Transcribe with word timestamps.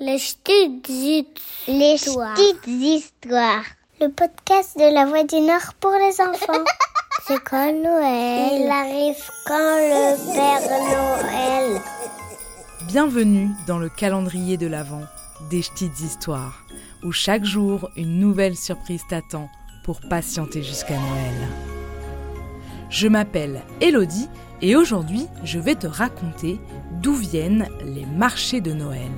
Les 0.00 0.16
petites 0.16 1.40
Les 1.68 1.94
histoires. 1.94 2.34
petites 2.34 2.66
histoires. 2.66 3.64
Le 4.00 4.08
podcast 4.08 4.78
de 4.78 4.94
la 4.94 5.04
Voix 5.04 5.24
du 5.24 5.40
Nord 5.40 5.74
pour 5.78 5.90
les 5.92 6.18
enfants. 6.22 6.64
C'est 7.26 7.42
quand 7.44 7.70
Noël 7.72 8.62
Il 8.62 8.70
arrive 8.70 9.22
quand 9.46 9.76
le 9.76 10.32
Père 10.32 10.70
Noël 10.70 11.80
Bienvenue 12.88 13.50
dans 13.66 13.78
le 13.78 13.90
calendrier 13.90 14.56
de 14.56 14.66
l'Avent 14.66 15.04
des 15.50 15.60
petites 15.60 16.00
histoires, 16.00 16.64
où 17.02 17.12
chaque 17.12 17.44
jour 17.44 17.90
une 17.96 18.18
nouvelle 18.18 18.56
surprise 18.56 19.02
t'attend 19.08 19.50
pour 19.84 20.00
patienter 20.00 20.62
jusqu'à 20.62 20.96
Noël. 20.96 21.48
Je 22.88 23.06
m'appelle 23.06 23.62
Elodie 23.82 24.28
et 24.62 24.76
aujourd'hui 24.76 25.26
je 25.44 25.58
vais 25.58 25.74
te 25.74 25.86
raconter 25.86 26.58
d'où 27.02 27.14
viennent 27.14 27.68
les 27.84 28.06
marchés 28.06 28.62
de 28.62 28.72
Noël. 28.72 29.10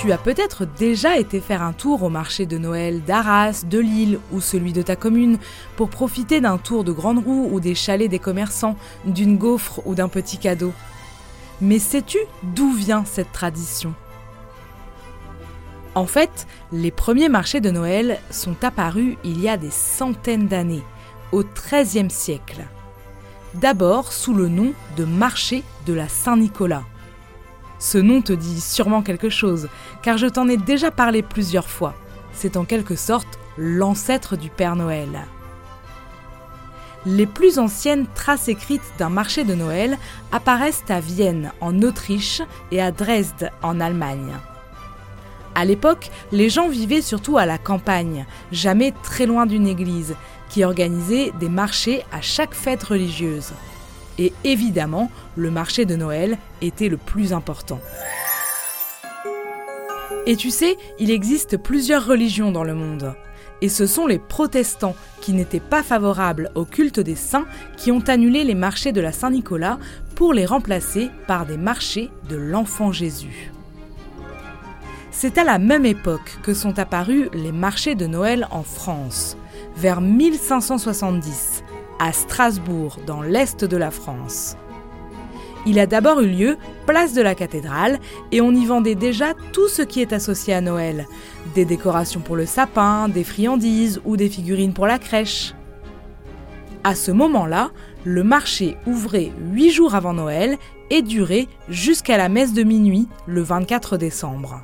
Tu 0.00 0.12
as 0.12 0.18
peut-être 0.18 0.64
déjà 0.64 1.18
été 1.18 1.40
faire 1.40 1.60
un 1.60 1.72
tour 1.72 2.04
au 2.04 2.08
marché 2.08 2.46
de 2.46 2.56
Noël 2.56 3.02
d'Arras, 3.02 3.64
de 3.68 3.80
Lille 3.80 4.20
ou 4.30 4.40
celui 4.40 4.72
de 4.72 4.80
ta 4.80 4.94
commune 4.94 5.38
pour 5.74 5.90
profiter 5.90 6.40
d'un 6.40 6.56
tour 6.56 6.84
de 6.84 6.92
grande 6.92 7.18
roue 7.18 7.48
ou 7.50 7.58
des 7.58 7.74
chalets 7.74 8.08
des 8.08 8.20
commerçants, 8.20 8.76
d'une 9.06 9.36
gaufre 9.36 9.82
ou 9.86 9.96
d'un 9.96 10.06
petit 10.06 10.38
cadeau. 10.38 10.72
Mais 11.60 11.80
sais-tu 11.80 12.18
d'où 12.44 12.72
vient 12.72 13.04
cette 13.04 13.32
tradition? 13.32 13.92
En 15.96 16.06
fait, 16.06 16.46
les 16.70 16.92
premiers 16.92 17.28
marchés 17.28 17.60
de 17.60 17.72
Noël 17.72 18.20
sont 18.30 18.62
apparus 18.62 19.16
il 19.24 19.40
y 19.40 19.48
a 19.48 19.56
des 19.56 19.72
centaines 19.72 20.46
d'années, 20.46 20.84
au 21.32 21.42
XIIIe 21.42 22.10
siècle. 22.10 22.62
D'abord 23.54 24.12
sous 24.12 24.32
le 24.32 24.46
nom 24.46 24.74
de 24.96 25.04
marché 25.04 25.64
de 25.86 25.92
la 25.92 26.06
Saint-Nicolas. 26.06 26.84
Ce 27.78 27.98
nom 27.98 28.22
te 28.22 28.32
dit 28.32 28.60
sûrement 28.60 29.02
quelque 29.02 29.30
chose, 29.30 29.68
car 30.02 30.18
je 30.18 30.26
t'en 30.26 30.48
ai 30.48 30.56
déjà 30.56 30.90
parlé 30.90 31.22
plusieurs 31.22 31.68
fois. 31.68 31.94
C'est 32.32 32.56
en 32.56 32.64
quelque 32.64 32.96
sorte 32.96 33.38
l'ancêtre 33.56 34.36
du 34.36 34.50
Père 34.50 34.76
Noël. 34.76 35.08
Les 37.06 37.26
plus 37.26 37.58
anciennes 37.58 38.06
traces 38.14 38.48
écrites 38.48 38.92
d'un 38.98 39.08
marché 39.08 39.44
de 39.44 39.54
Noël 39.54 39.96
apparaissent 40.32 40.84
à 40.88 41.00
Vienne, 41.00 41.52
en 41.60 41.82
Autriche, 41.82 42.42
et 42.72 42.82
à 42.82 42.90
Dresde, 42.90 43.50
en 43.62 43.80
Allemagne. 43.80 44.34
À 45.54 45.64
l'époque, 45.64 46.10
les 46.32 46.50
gens 46.50 46.68
vivaient 46.68 47.02
surtout 47.02 47.38
à 47.38 47.46
la 47.46 47.58
campagne, 47.58 48.26
jamais 48.52 48.92
très 49.02 49.26
loin 49.26 49.46
d'une 49.46 49.66
église, 49.66 50.16
qui 50.48 50.64
organisait 50.64 51.32
des 51.38 51.48
marchés 51.48 52.04
à 52.12 52.20
chaque 52.20 52.54
fête 52.54 52.82
religieuse. 52.82 53.52
Et 54.18 54.32
évidemment, 54.44 55.10
le 55.36 55.50
marché 55.50 55.84
de 55.84 55.96
Noël 55.96 56.38
était 56.60 56.88
le 56.88 56.96
plus 56.96 57.32
important. 57.32 57.80
Et 60.26 60.36
tu 60.36 60.50
sais, 60.50 60.76
il 60.98 61.10
existe 61.10 61.56
plusieurs 61.56 62.04
religions 62.04 62.52
dans 62.52 62.64
le 62.64 62.74
monde. 62.74 63.14
Et 63.60 63.68
ce 63.68 63.86
sont 63.86 64.06
les 64.06 64.18
protestants 64.18 64.94
qui 65.20 65.32
n'étaient 65.32 65.58
pas 65.58 65.82
favorables 65.82 66.50
au 66.54 66.64
culte 66.64 67.00
des 67.00 67.16
saints 67.16 67.46
qui 67.76 67.90
ont 67.90 68.02
annulé 68.06 68.44
les 68.44 68.54
marchés 68.54 68.92
de 68.92 69.00
la 69.00 69.12
Saint-Nicolas 69.12 69.78
pour 70.14 70.32
les 70.32 70.46
remplacer 70.46 71.10
par 71.26 71.46
des 71.46 71.56
marchés 71.56 72.10
de 72.28 72.36
l'enfant 72.36 72.92
Jésus. 72.92 73.52
C'est 75.10 75.38
à 75.38 75.44
la 75.44 75.58
même 75.58 75.86
époque 75.86 76.38
que 76.42 76.54
sont 76.54 76.78
apparus 76.78 77.28
les 77.32 77.50
marchés 77.50 77.96
de 77.96 78.06
Noël 78.06 78.46
en 78.50 78.62
France, 78.62 79.36
vers 79.76 80.00
1570, 80.00 81.64
à 81.98 82.12
Strasbourg, 82.12 82.96
dans 83.06 83.22
l'est 83.22 83.64
de 83.64 83.76
la 83.76 83.90
France. 83.90 84.56
Il 85.66 85.78
a 85.78 85.86
d'abord 85.86 86.20
eu 86.20 86.28
lieu 86.28 86.56
place 86.86 87.12
de 87.12 87.20
la 87.20 87.34
cathédrale 87.34 87.98
et 88.32 88.40
on 88.40 88.52
y 88.52 88.64
vendait 88.64 88.94
déjà 88.94 89.34
tout 89.52 89.68
ce 89.68 89.82
qui 89.82 90.00
est 90.00 90.12
associé 90.12 90.54
à 90.54 90.60
Noël. 90.60 91.06
Des 91.54 91.64
décorations 91.64 92.20
pour 92.20 92.36
le 92.36 92.46
sapin, 92.46 93.08
des 93.08 93.24
friandises 93.24 94.00
ou 94.04 94.16
des 94.16 94.28
figurines 94.28 94.72
pour 94.72 94.86
la 94.86 94.98
crèche. 94.98 95.54
À 96.84 96.94
ce 96.94 97.10
moment-là, 97.10 97.70
le 98.04 98.22
marché 98.22 98.76
ouvrait 98.86 99.32
huit 99.52 99.70
jours 99.70 99.94
avant 99.94 100.14
Noël 100.14 100.56
et 100.90 101.02
durait 101.02 101.48
jusqu'à 101.68 102.16
la 102.16 102.28
messe 102.28 102.54
de 102.54 102.62
minuit 102.62 103.08
le 103.26 103.42
24 103.42 103.98
décembre. 103.98 104.62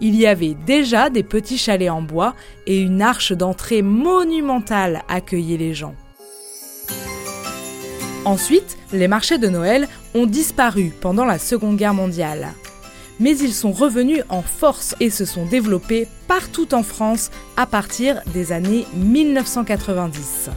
Il 0.00 0.16
y 0.16 0.26
avait 0.26 0.56
déjà 0.66 1.10
des 1.10 1.22
petits 1.22 1.58
chalets 1.58 1.90
en 1.90 2.02
bois 2.02 2.34
et 2.66 2.78
une 2.78 3.02
arche 3.02 3.32
d'entrée 3.32 3.82
monumentale 3.82 5.02
accueillait 5.08 5.56
les 5.56 5.74
gens. 5.74 5.94
Ensuite, 8.24 8.78
les 8.92 9.08
marchés 9.08 9.38
de 9.38 9.48
Noël 9.48 9.86
ont 10.14 10.26
disparu 10.26 10.92
pendant 11.00 11.26
la 11.26 11.38
Seconde 11.38 11.76
Guerre 11.76 11.94
mondiale. 11.94 12.48
Mais 13.20 13.36
ils 13.36 13.52
sont 13.52 13.72
revenus 13.72 14.22
en 14.28 14.42
force 14.42 14.96
et 14.98 15.10
se 15.10 15.24
sont 15.24 15.44
développés 15.44 16.08
partout 16.26 16.74
en 16.74 16.82
France 16.82 17.30
à 17.56 17.66
partir 17.66 18.22
des 18.32 18.50
années 18.50 18.86
1990. 18.94 20.50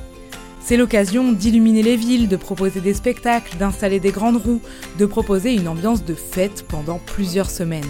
C'est 0.62 0.78
l'occasion 0.78 1.32
d'illuminer 1.32 1.84
les 1.84 1.96
villes, 1.96 2.28
de 2.28 2.36
proposer 2.36 2.82
des 2.82 2.94
spectacles, 2.94 3.58
d'installer 3.58 4.00
des 4.00 4.12
grandes 4.12 4.38
roues, 4.38 4.62
de 4.98 5.06
proposer 5.06 5.54
une 5.54 5.68
ambiance 5.68 6.04
de 6.04 6.14
fête 6.14 6.66
pendant 6.68 7.00
plusieurs 7.00 7.50
semaines. 7.50 7.86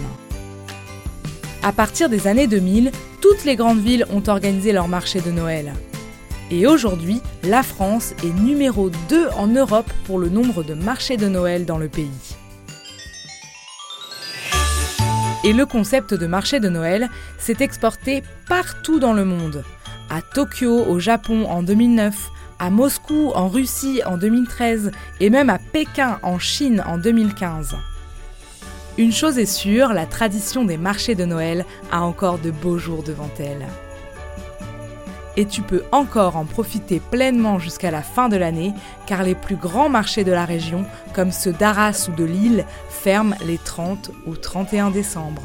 À 1.62 1.72
partir 1.72 2.08
des 2.08 2.28
années 2.28 2.46
2000, 2.46 2.92
toutes 3.20 3.44
les 3.44 3.56
grandes 3.56 3.80
villes 3.80 4.06
ont 4.10 4.22
organisé 4.28 4.72
leur 4.72 4.86
marché 4.86 5.20
de 5.20 5.32
Noël. 5.32 5.72
Et 6.50 6.66
aujourd'hui, 6.66 7.20
la 7.42 7.62
France 7.62 8.14
est 8.22 8.32
numéro 8.40 8.90
2 9.08 9.28
en 9.36 9.48
Europe 9.48 9.90
pour 10.04 10.18
le 10.18 10.28
nombre 10.28 10.62
de 10.62 10.74
marchés 10.74 11.16
de 11.16 11.28
Noël 11.28 11.66
dans 11.66 11.78
le 11.78 11.88
pays. 11.88 12.36
Et 15.44 15.52
le 15.52 15.66
concept 15.66 16.14
de 16.14 16.26
marché 16.26 16.60
de 16.60 16.68
Noël 16.68 17.08
s'est 17.38 17.56
exporté 17.60 18.22
partout 18.48 19.00
dans 19.00 19.12
le 19.12 19.24
monde. 19.24 19.64
À 20.10 20.22
Tokyo, 20.22 20.84
au 20.86 21.00
Japon 21.00 21.46
en 21.48 21.62
2009, 21.62 22.14
à 22.60 22.70
Moscou, 22.70 23.32
en 23.34 23.48
Russie 23.48 24.00
en 24.06 24.16
2013 24.16 24.90
et 25.20 25.30
même 25.30 25.50
à 25.50 25.58
Pékin, 25.58 26.18
en 26.22 26.38
Chine 26.38 26.82
en 26.86 26.98
2015. 26.98 27.76
Une 28.98 29.12
chose 29.12 29.38
est 29.38 29.46
sûre, 29.46 29.92
la 29.92 30.06
tradition 30.06 30.64
des 30.64 30.76
marchés 30.76 31.14
de 31.14 31.24
Noël 31.24 31.64
a 31.92 32.02
encore 32.02 32.40
de 32.40 32.50
beaux 32.50 32.78
jours 32.78 33.04
devant 33.04 33.30
elle. 33.38 33.68
Et 35.36 35.46
tu 35.46 35.62
peux 35.62 35.84
encore 35.92 36.36
en 36.36 36.44
profiter 36.44 36.98
pleinement 36.98 37.60
jusqu'à 37.60 37.92
la 37.92 38.02
fin 38.02 38.28
de 38.28 38.36
l'année, 38.36 38.72
car 39.06 39.22
les 39.22 39.36
plus 39.36 39.54
grands 39.54 39.88
marchés 39.88 40.24
de 40.24 40.32
la 40.32 40.44
région, 40.44 40.84
comme 41.14 41.30
ceux 41.30 41.52
d'Arras 41.52 42.08
ou 42.10 42.16
de 42.16 42.24
Lille, 42.24 42.64
ferment 42.90 43.36
les 43.46 43.58
30 43.58 44.10
ou 44.26 44.34
31 44.34 44.90
décembre. 44.90 45.42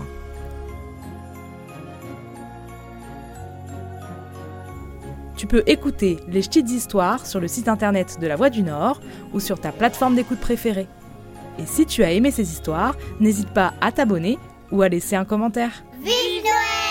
Tu 5.37 5.45
peux 5.45 5.61
écouter 5.67 6.17
les 6.27 6.41
petites 6.41 6.71
histoires 6.71 7.27
sur 7.27 7.39
le 7.39 7.47
site 7.47 7.67
internet 7.67 8.17
de 8.19 8.25
la 8.25 8.35
Voix 8.35 8.49
du 8.49 8.63
Nord 8.63 8.99
ou 9.31 9.39
sur 9.39 9.59
ta 9.59 9.71
plateforme 9.71 10.15
d'écoute 10.15 10.39
préférée. 10.39 10.87
Et 11.59 11.65
si 11.65 11.85
tu 11.85 12.03
as 12.03 12.11
aimé 12.11 12.31
ces 12.31 12.51
histoires, 12.51 12.95
n'hésite 13.19 13.49
pas 13.49 13.73
à 13.81 13.91
t'abonner 13.91 14.37
ou 14.71 14.81
à 14.81 14.89
laisser 14.89 15.15
un 15.15 15.25
commentaire. 15.25 15.83
Vive 16.01 16.43
Noël 16.43 16.82